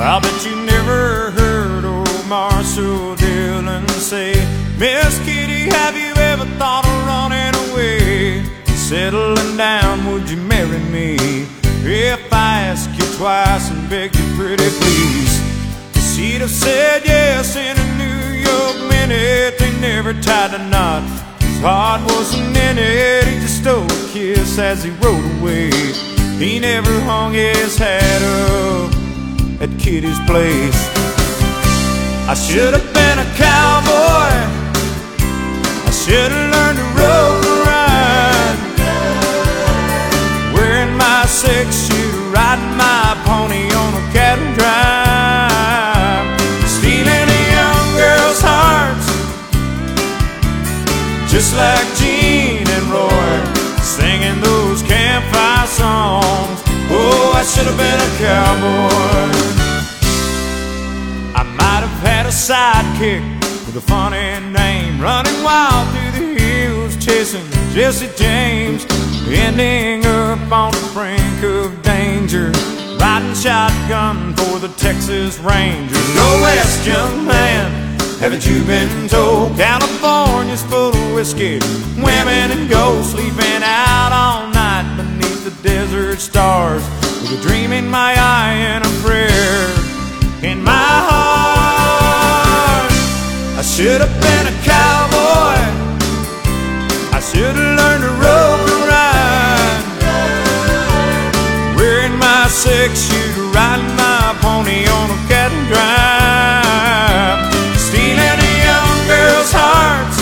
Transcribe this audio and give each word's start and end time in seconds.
I'll 0.00 0.20
bet 0.20 0.46
you 0.46 0.54
never 0.54 1.32
heard 1.32 1.84
old 1.84 2.26
Marshall 2.28 3.16
Dillon 3.16 3.88
say, 3.88 4.32
Miss 4.78 5.18
Kitty, 5.24 5.68
have 5.74 5.96
you 5.96 6.14
ever 6.14 6.44
thought 6.56 6.86
of 6.86 7.06
running 7.10 7.54
away? 7.70 8.44
Settling 8.76 9.56
down, 9.56 10.06
would 10.06 10.30
you 10.30 10.36
marry 10.36 10.78
me? 10.90 11.16
If 11.82 12.32
I 12.32 12.60
ask 12.60 12.88
you 12.90 13.16
twice 13.16 13.70
and 13.70 13.90
beg 13.90 14.14
you 14.14 14.36
pretty 14.36 14.68
please 14.68 16.14
She'd 16.14 16.42
have 16.42 16.50
said 16.50 17.02
yes 17.04 17.56
in 17.56 17.76
a 17.76 17.96
New 17.96 18.38
York 18.38 18.76
minute 18.90 19.58
They 19.58 19.72
never 19.80 20.12
tied 20.12 20.54
a 20.54 20.68
knot 20.68 21.02
His 21.40 21.60
heart 21.60 22.02
wasn't 22.02 22.56
in 22.56 22.78
it 22.78 23.26
He 23.26 23.40
just 23.40 23.62
stole 23.62 23.84
a 23.84 24.08
kiss 24.12 24.58
as 24.58 24.84
he 24.84 24.90
rode 24.90 25.40
away 25.40 25.70
He 26.38 26.60
never 26.60 27.00
hung 27.00 27.32
his 27.32 27.78
hat 27.78 28.22
up 28.22 28.97
at 29.68 29.80
Kitty's 29.80 30.18
place 30.26 30.78
I 32.28 32.34
should 32.34 32.74
have 32.74 32.92
been 32.92 33.18
a 33.18 33.28
cowboy. 33.40 34.36
I 35.88 35.90
should 35.90 36.30
have 36.30 36.52
learned 36.52 36.76
to 36.76 36.84
rope 36.92 37.44
and 37.48 37.62
ride. 37.64 38.60
Wearing 40.52 40.92
my 40.96 41.24
six 41.24 41.88
shooter 41.88 42.20
Riding 42.28 42.76
my 42.76 43.16
pony 43.24 43.72
on 43.72 43.94
a 43.96 44.04
cattle 44.12 44.52
drive. 44.60 46.28
Stealing 46.68 47.28
a 47.38 47.42
young 47.56 47.86
girl's 47.96 48.40
hearts 48.44 49.08
Just 51.32 51.56
like 51.56 51.88
Gene 51.96 52.68
and 52.68 52.86
Roy 52.92 53.40
Singing 53.80 54.38
those 54.42 54.82
campfire 54.82 55.66
songs. 55.66 56.60
Oh, 56.92 57.32
I 57.34 57.42
should 57.42 57.66
have 57.66 57.78
been 57.78 58.00
a 58.04 58.10
cowboy 58.20 59.17
a 62.28 62.30
sidekick 62.30 63.24
with 63.64 63.76
a 63.76 63.80
funny 63.80 64.38
name 64.52 65.00
Running 65.00 65.42
wild 65.42 65.88
through 65.88 66.12
the 66.20 66.38
hills 66.38 66.94
chasing 67.02 67.46
Jesse 67.72 68.10
James 68.22 68.84
Ending 69.26 70.04
up 70.04 70.52
on 70.52 70.72
the 70.72 70.90
brink 70.92 71.42
of 71.42 71.80
danger 71.80 72.52
Riding 73.00 73.34
shotgun 73.34 74.34
for 74.34 74.58
the 74.58 74.68
Texas 74.76 75.38
Rangers. 75.38 76.14
No 76.14 76.40
west, 76.42 76.86
young 76.86 77.24
man, 77.24 77.98
haven't 78.20 78.44
you 78.44 78.62
been 78.64 79.08
told? 79.08 79.56
California's 79.56 80.62
full 80.64 80.94
of 80.94 81.14
whiskey, 81.14 81.60
women 81.96 82.50
and 82.50 82.68
gold 82.68 83.06
Sleeping 83.06 83.62
out 83.62 84.12
all 84.12 84.52
night 84.52 84.96
beneath 84.98 85.44
the 85.44 85.62
desert 85.66 86.18
stars. 86.18 86.82
With 87.22 87.40
a 87.40 87.48
dream 87.48 87.72
in 87.72 87.88
my 87.88 88.14
eye 88.18 88.77
should 93.78 94.00
have 94.00 94.20
been 94.20 94.46
a 94.50 94.56
cowboy. 94.66 95.54
I 97.14 97.20
should 97.22 97.54
have 97.54 97.78
learned 97.78 98.02
to 98.02 98.10
rope 98.18 98.66
and 98.74 98.84
ride. 98.90 99.82
Wearing 101.78 102.18
my 102.18 102.48
six-shooter 102.50 103.46
Riding 103.54 103.94
my 103.94 104.34
pony 104.42 104.82
on 104.82 105.14
a 105.14 105.20
cattle 105.30 105.62
drive. 105.70 107.38
Stealing 107.78 108.18
a 108.18 108.52
young 108.66 108.98
girl's 109.06 109.52
hearts 109.54 110.18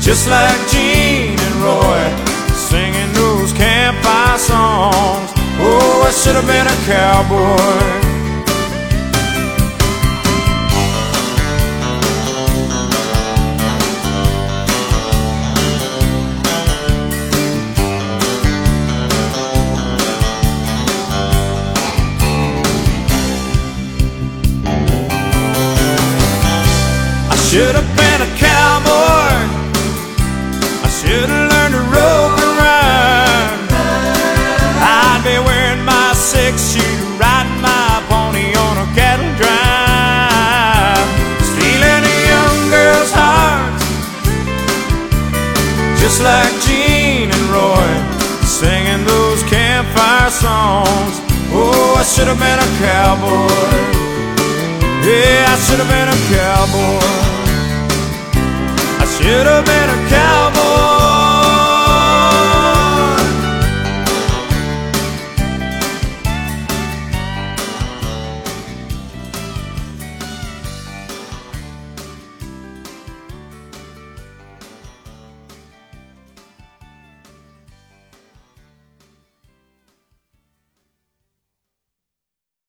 Just 0.00 0.24
like 0.32 0.60
Gene 0.72 1.36
and 1.36 1.56
Roy 1.60 2.08
Singing 2.56 3.12
those 3.12 3.52
campfire 3.52 4.38
songs. 4.38 5.28
Oh, 5.60 6.08
I 6.08 6.10
should 6.10 6.36
have 6.36 6.46
been 6.48 6.66
a 6.66 6.78
cowboy 6.88 8.03
should 27.54 27.76
have 27.76 27.90
been 27.94 28.18
a 28.18 28.30
cowboy. 28.34 29.30
I 30.82 30.88
should 30.90 31.30
have 31.30 31.46
learned 31.54 31.74
to 31.78 31.84
rope 31.86 32.34
and 32.34 32.54
ride. 32.58 33.62
I'd 34.82 35.22
be 35.22 35.38
wearing 35.38 35.84
my 35.86 36.10
six 36.18 36.74
shooter, 36.74 37.14
riding 37.14 37.62
my 37.62 38.02
pony 38.10 38.50
on 38.58 38.74
a 38.82 38.88
cattle 38.98 39.30
drive, 39.38 41.06
stealing 41.46 42.02
a 42.02 42.16
young 42.26 42.58
girl's 42.74 43.14
heart, 43.14 43.78
just 46.02 46.26
like 46.26 46.50
Gene 46.66 47.30
and 47.30 47.46
Roy, 47.54 47.86
singing 48.42 49.06
those 49.06 49.46
campfire 49.46 50.34
songs. 50.34 51.22
Oh, 51.54 51.94
I 51.94 52.02
should 52.02 52.26
have 52.26 52.40
been 52.42 52.58
a 52.58 52.70
cowboy. 52.82 53.78
Yeah, 55.06 55.54
I 55.54 55.56
should 55.62 55.78
have 55.78 55.86
been 55.86 56.10
a 56.10 56.18
cowboy. 56.34 57.23
Should 59.16 59.46
have 59.46 59.64
been 59.64 59.90
a 59.90 60.08
cowboy. 60.10 60.83